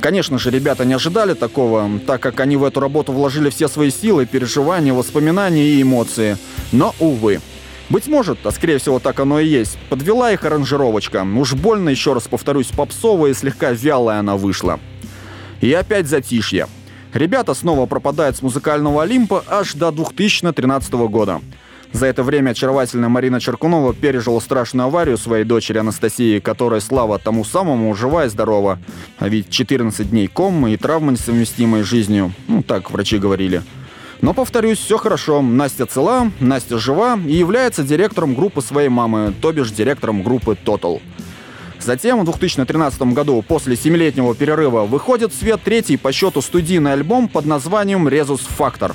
Конечно 0.00 0.40
же, 0.40 0.50
ребята 0.50 0.84
не 0.84 0.94
ожидали 0.94 1.34
такого, 1.34 1.88
так 2.04 2.20
как 2.20 2.40
они 2.40 2.56
в 2.56 2.64
эту 2.64 2.80
работу 2.80 3.12
вложили 3.12 3.48
все 3.48 3.68
свои 3.68 3.92
силы, 3.92 4.26
переживания, 4.26 4.92
воспоминания 4.92 5.68
и 5.68 5.82
эмоции. 5.82 6.36
Но, 6.72 6.96
увы, 6.98 7.40
быть 7.92 8.08
может, 8.08 8.44
а 8.46 8.50
скорее 8.50 8.78
всего 8.78 8.98
так 8.98 9.20
оно 9.20 9.38
и 9.38 9.46
есть, 9.46 9.78
подвела 9.90 10.32
их 10.32 10.44
аранжировочка. 10.44 11.26
Уж 11.36 11.52
больно, 11.52 11.90
еще 11.90 12.14
раз 12.14 12.26
повторюсь, 12.26 12.68
попсовая 12.68 13.32
и 13.32 13.34
слегка 13.34 13.72
вялая 13.72 14.20
она 14.20 14.36
вышла. 14.36 14.80
И 15.60 15.70
опять 15.72 16.08
затишье. 16.08 16.66
Ребята 17.12 17.52
снова 17.52 17.84
пропадают 17.84 18.36
с 18.36 18.42
музыкального 18.42 19.02
Олимпа 19.02 19.44
аж 19.46 19.74
до 19.74 19.90
2013 19.92 20.92
года. 20.94 21.42
За 21.92 22.06
это 22.06 22.22
время 22.22 22.52
очаровательная 22.52 23.10
Марина 23.10 23.38
Черкунова 23.38 23.92
пережила 23.92 24.40
страшную 24.40 24.86
аварию 24.86 25.18
своей 25.18 25.44
дочери 25.44 25.76
Анастасии, 25.76 26.38
которая, 26.38 26.80
слава 26.80 27.18
тому 27.18 27.44
самому, 27.44 27.94
жива 27.94 28.24
и 28.24 28.30
здорова. 28.30 28.78
А 29.18 29.28
ведь 29.28 29.50
14 29.50 30.08
дней 30.08 30.28
комы 30.28 30.72
и 30.72 30.78
травмы, 30.78 31.12
несовместимые 31.12 31.84
с 31.84 31.86
жизнью. 31.86 32.32
Ну, 32.48 32.62
так 32.62 32.90
врачи 32.90 33.18
говорили. 33.18 33.62
Но, 34.22 34.34
повторюсь, 34.34 34.78
все 34.78 34.98
хорошо. 34.98 35.42
Настя 35.42 35.84
цела, 35.84 36.30
Настя 36.38 36.78
жива 36.78 37.18
и 37.26 37.32
является 37.32 37.82
директором 37.82 38.34
группы 38.34 38.62
своей 38.62 38.88
мамы, 38.88 39.34
то 39.42 39.52
бишь 39.52 39.72
директором 39.72 40.22
группы 40.22 40.56
Total. 40.64 41.02
Затем 41.80 42.20
в 42.20 42.24
2013 42.24 43.02
году, 43.12 43.42
после 43.42 43.74
семилетнего 43.74 44.36
перерыва, 44.36 44.84
выходит 44.84 45.32
в 45.32 45.36
свет 45.36 45.60
третий 45.64 45.96
по 45.96 46.12
счету 46.12 46.40
студийный 46.40 46.92
альбом 46.92 47.28
под 47.28 47.46
названием 47.46 48.08
«Резус 48.08 48.46
Factor». 48.56 48.94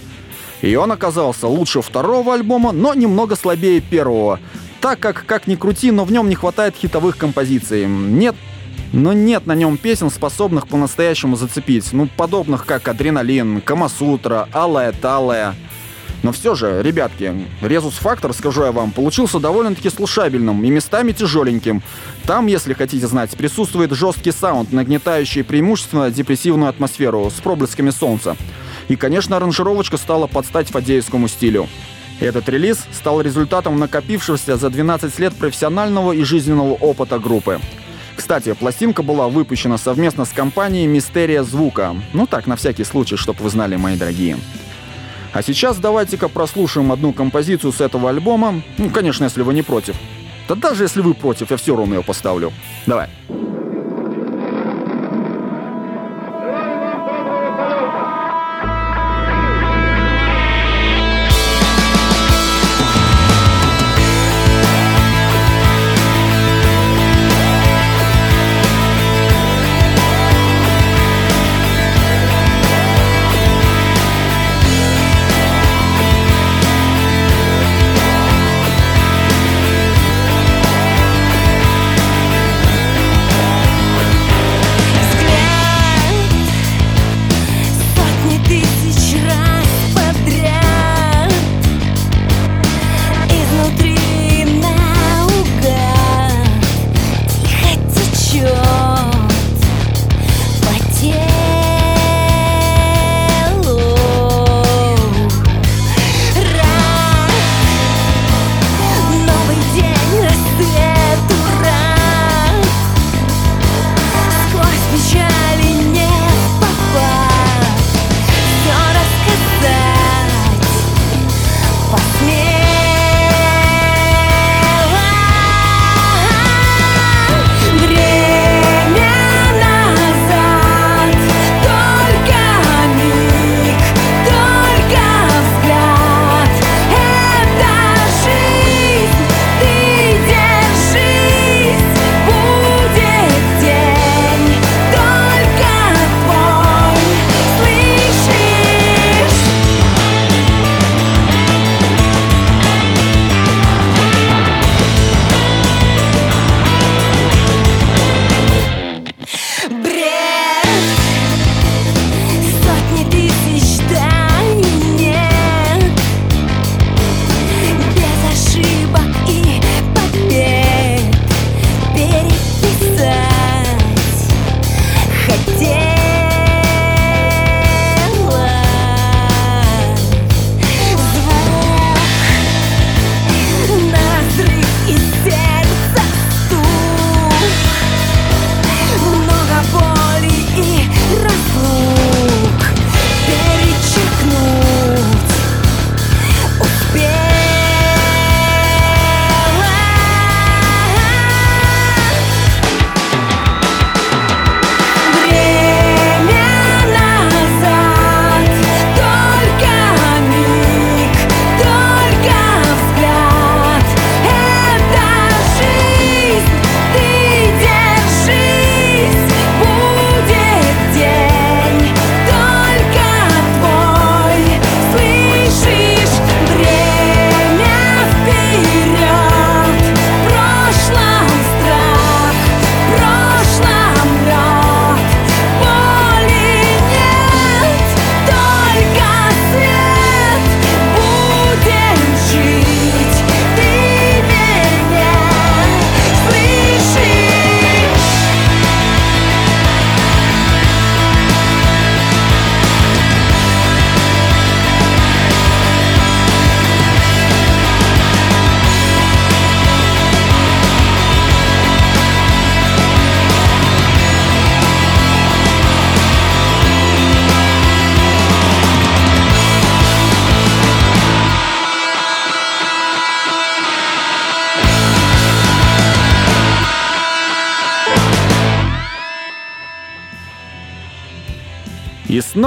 И 0.62 0.74
он 0.76 0.94
оказался 0.94 1.48
лучше 1.48 1.82
второго 1.82 2.34
альбома, 2.34 2.72
но 2.72 2.94
немного 2.94 3.36
слабее 3.36 3.82
первого, 3.82 4.40
так 4.80 5.00
как, 5.00 5.26
как 5.26 5.46
ни 5.46 5.56
крути, 5.56 5.92
но 5.92 6.06
в 6.06 6.12
нем 6.12 6.30
не 6.30 6.36
хватает 6.36 6.76
хитовых 6.78 7.18
композиций. 7.18 7.86
Нет 7.86 8.36
но 8.94 9.14
нет 9.14 9.46
на 9.46 9.54
нем 9.54 9.78
песен, 9.78 10.10
способных 10.10 10.68
по-настоящему 10.68 11.36
зацепить, 11.36 11.92
ну, 11.94 12.08
подобных 12.08 12.66
как 12.66 12.88
«Адреналин», 12.88 13.62
«Камасутра», 13.62 14.48
«Алая 14.52 14.92
талая». 14.92 15.56
Но 16.24 16.32
все 16.32 16.56
же, 16.56 16.82
ребятки, 16.82 17.34
Резус 17.62 17.94
Фактор, 17.96 18.34
скажу 18.34 18.64
я 18.64 18.72
вам, 18.72 18.92
получился 18.92 19.40
довольно-таки 19.40 19.90
слушабельным 19.90 20.64
и 20.64 20.70
местами 20.70 21.12
тяжеленьким. 21.12 21.84
Там, 22.26 22.48
если 22.48 22.74
хотите 22.74 23.06
знать, 23.08 23.32
присутствует 23.38 23.92
жесткий 23.92 24.32
саунд, 24.32 24.74
нагнетающий 24.74 25.44
преимущественно 25.44 26.10
депрессивную 26.10 26.70
атмосферу 26.70 27.30
с 27.30 27.40
проблесками 27.40 27.92
солнца. 27.92 28.36
И, 28.88 28.96
конечно, 28.96 29.38
аранжировочка 29.38 29.98
стала 29.98 30.28
под 30.28 30.46
стать 30.46 30.70
фадеевскому 30.70 31.28
стилю. 31.28 31.68
Этот 32.20 32.50
релиз 32.50 32.80
стал 32.92 33.22
результатом 33.22 33.78
накопившегося 33.78 34.58
за 34.58 34.70
12 34.72 35.20
лет 35.20 35.36
профессионального 35.36 36.14
и 36.14 36.24
жизненного 36.24 36.74
опыта 36.74 37.20
группы. 37.20 37.60
Кстати, 38.18 38.54
пластинка 38.54 39.04
была 39.04 39.28
выпущена 39.28 39.78
совместно 39.78 40.26
с 40.26 40.30
компанией 40.30 40.88
«Мистерия 40.88 41.44
звука». 41.44 41.96
Ну 42.14 42.26
так, 42.26 42.48
на 42.48 42.56
всякий 42.56 42.84
случай, 42.84 43.16
чтобы 43.16 43.44
вы 43.44 43.52
знали, 43.52 43.76
мои 43.76 43.96
дорогие. 43.96 44.38
А 45.34 45.44
сейчас 45.44 45.78
давайте-ка 45.78 46.28
прослушаем 46.28 46.92
одну 46.92 47.14
композицию 47.14 47.72
с 47.72 47.80
этого 47.80 48.10
альбома. 48.10 48.64
Ну, 48.80 48.90
конечно, 48.90 49.26
если 49.26 49.44
вы 49.44 49.54
не 49.54 49.62
против. 49.62 49.96
Да 50.50 50.56
даже 50.56 50.84
если 50.84 51.02
вы 51.02 51.14
против, 51.14 51.52
я 51.52 51.58
все 51.58 51.76
равно 51.76 51.96
ее 51.96 52.04
поставлю. 52.04 52.52
Давай. 52.88 53.08
И 53.30 53.57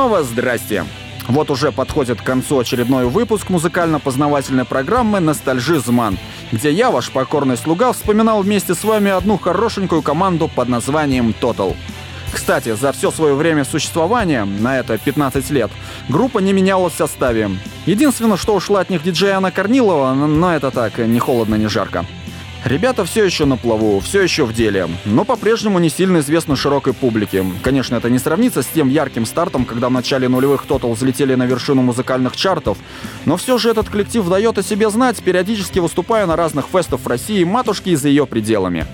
снова 0.00 0.22
здрасте! 0.22 0.86
Вот 1.28 1.50
уже 1.50 1.72
подходит 1.72 2.22
к 2.22 2.24
концу 2.24 2.58
очередной 2.58 3.04
выпуск 3.04 3.50
музыкально-познавательной 3.50 4.64
программы 4.64 5.20
«Ностальжизман», 5.20 6.18
где 6.52 6.72
я, 6.72 6.90
ваш 6.90 7.10
покорный 7.10 7.58
слуга, 7.58 7.92
вспоминал 7.92 8.40
вместе 8.40 8.74
с 8.74 8.82
вами 8.82 9.10
одну 9.10 9.36
хорошенькую 9.36 10.00
команду 10.00 10.48
под 10.48 10.70
названием 10.70 11.34
«Total». 11.38 11.76
Кстати, 12.32 12.74
за 12.74 12.92
все 12.92 13.10
свое 13.10 13.34
время 13.34 13.66
существования, 13.66 14.46
на 14.46 14.78
это 14.78 14.96
15 14.96 15.50
лет, 15.50 15.70
группа 16.08 16.38
не 16.38 16.54
менялась 16.54 16.94
в 16.94 16.96
составе. 16.96 17.50
Единственное, 17.84 18.38
что 18.38 18.54
ушла 18.54 18.80
от 18.80 18.88
них 18.88 19.02
диджея 19.02 19.36
Анна 19.36 19.50
Корнилова, 19.50 20.14
но 20.14 20.54
это 20.54 20.70
так, 20.70 20.96
не 20.96 21.18
холодно, 21.18 21.56
не 21.56 21.66
жарко. 21.66 22.06
Ребята 22.64 23.06
все 23.06 23.24
еще 23.24 23.46
на 23.46 23.56
плаву, 23.56 24.00
все 24.00 24.20
еще 24.20 24.44
в 24.44 24.52
деле, 24.52 24.86
но 25.06 25.24
по-прежнему 25.24 25.78
не 25.78 25.88
сильно 25.88 26.18
известны 26.18 26.56
широкой 26.56 26.92
публике. 26.92 27.42
Конечно, 27.62 27.96
это 27.96 28.10
не 28.10 28.18
сравнится 28.18 28.62
с 28.62 28.66
тем 28.66 28.90
ярким 28.90 29.24
стартом, 29.24 29.64
когда 29.64 29.88
в 29.88 29.92
начале 29.92 30.28
нулевых 30.28 30.66
Total 30.68 30.92
взлетели 30.92 31.34
на 31.34 31.46
вершину 31.46 31.80
музыкальных 31.80 32.36
чартов, 32.36 32.76
но 33.24 33.38
все 33.38 33.56
же 33.56 33.70
этот 33.70 33.88
коллектив 33.88 34.28
дает 34.28 34.58
о 34.58 34.62
себе 34.62 34.90
знать, 34.90 35.22
периодически 35.22 35.78
выступая 35.78 36.26
на 36.26 36.36
разных 36.36 36.66
фестах 36.66 37.00
в 37.00 37.06
России 37.06 37.44
матушки 37.44 37.90
и 37.90 37.96
за 37.96 38.08
ее 38.08 38.26
пределами. 38.26 38.86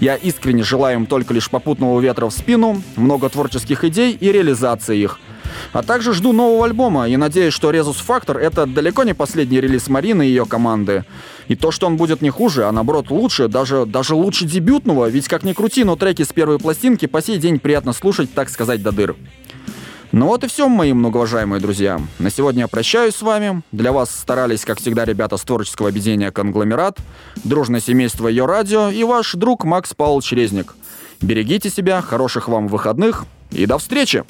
Я 0.00 0.14
искренне 0.14 0.62
желаю 0.62 0.98
им 0.98 1.06
только 1.06 1.32
лишь 1.32 1.48
попутного 1.48 1.98
ветра 2.00 2.26
в 2.26 2.30
спину, 2.30 2.82
много 2.96 3.30
творческих 3.30 3.84
идей 3.84 4.12
и 4.20 4.30
реализации 4.30 4.98
их– 4.98 5.18
а 5.72 5.82
также 5.82 6.12
жду 6.12 6.32
нового 6.32 6.66
альбома 6.66 7.08
и 7.08 7.16
надеюсь, 7.16 7.54
что 7.54 7.70
Резус 7.70 8.02
Factor 8.06 8.38
это 8.38 8.66
далеко 8.66 9.04
не 9.04 9.14
последний 9.14 9.60
релиз 9.60 9.88
Марины 9.88 10.26
и 10.26 10.28
ее 10.28 10.46
команды. 10.46 11.04
И 11.48 11.56
то, 11.56 11.70
что 11.70 11.86
он 11.86 11.96
будет 11.96 12.20
не 12.20 12.30
хуже, 12.30 12.64
а 12.64 12.72
наоборот 12.72 13.10
лучше, 13.10 13.48
даже, 13.48 13.86
даже 13.86 14.14
лучше 14.14 14.44
дебютного, 14.44 15.08
ведь 15.08 15.28
как 15.28 15.42
ни 15.42 15.52
крути, 15.52 15.84
но 15.84 15.96
треки 15.96 16.22
с 16.22 16.32
первой 16.32 16.58
пластинки 16.58 17.06
по 17.06 17.22
сей 17.22 17.38
день 17.38 17.58
приятно 17.58 17.92
слушать, 17.92 18.32
так 18.34 18.50
сказать, 18.50 18.82
до 18.82 18.92
дыр. 18.92 19.16
Ну 20.10 20.26
вот 20.26 20.42
и 20.42 20.48
все, 20.48 20.68
мои 20.68 20.94
многоуважаемые 20.94 21.60
друзья. 21.60 22.00
На 22.18 22.30
сегодня 22.30 22.62
я 22.62 22.68
прощаюсь 22.68 23.14
с 23.14 23.20
вами. 23.20 23.62
Для 23.72 23.92
вас 23.92 24.10
старались, 24.10 24.64
как 24.64 24.80
всегда, 24.80 25.04
ребята 25.04 25.36
с 25.36 25.42
творческого 25.42 25.90
объединения 25.90 26.30
«Конгломерат», 26.30 26.98
дружное 27.44 27.80
семейство 27.80 28.26
ее 28.26 28.46
радио 28.46 28.88
и 28.88 29.04
ваш 29.04 29.34
друг 29.34 29.64
Макс 29.64 29.92
Павлович 29.92 30.32
Резник. 30.32 30.74
Берегите 31.20 31.68
себя, 31.68 32.00
хороших 32.00 32.48
вам 32.48 32.68
выходных 32.68 33.26
и 33.50 33.66
до 33.66 33.76
встречи! 33.76 34.24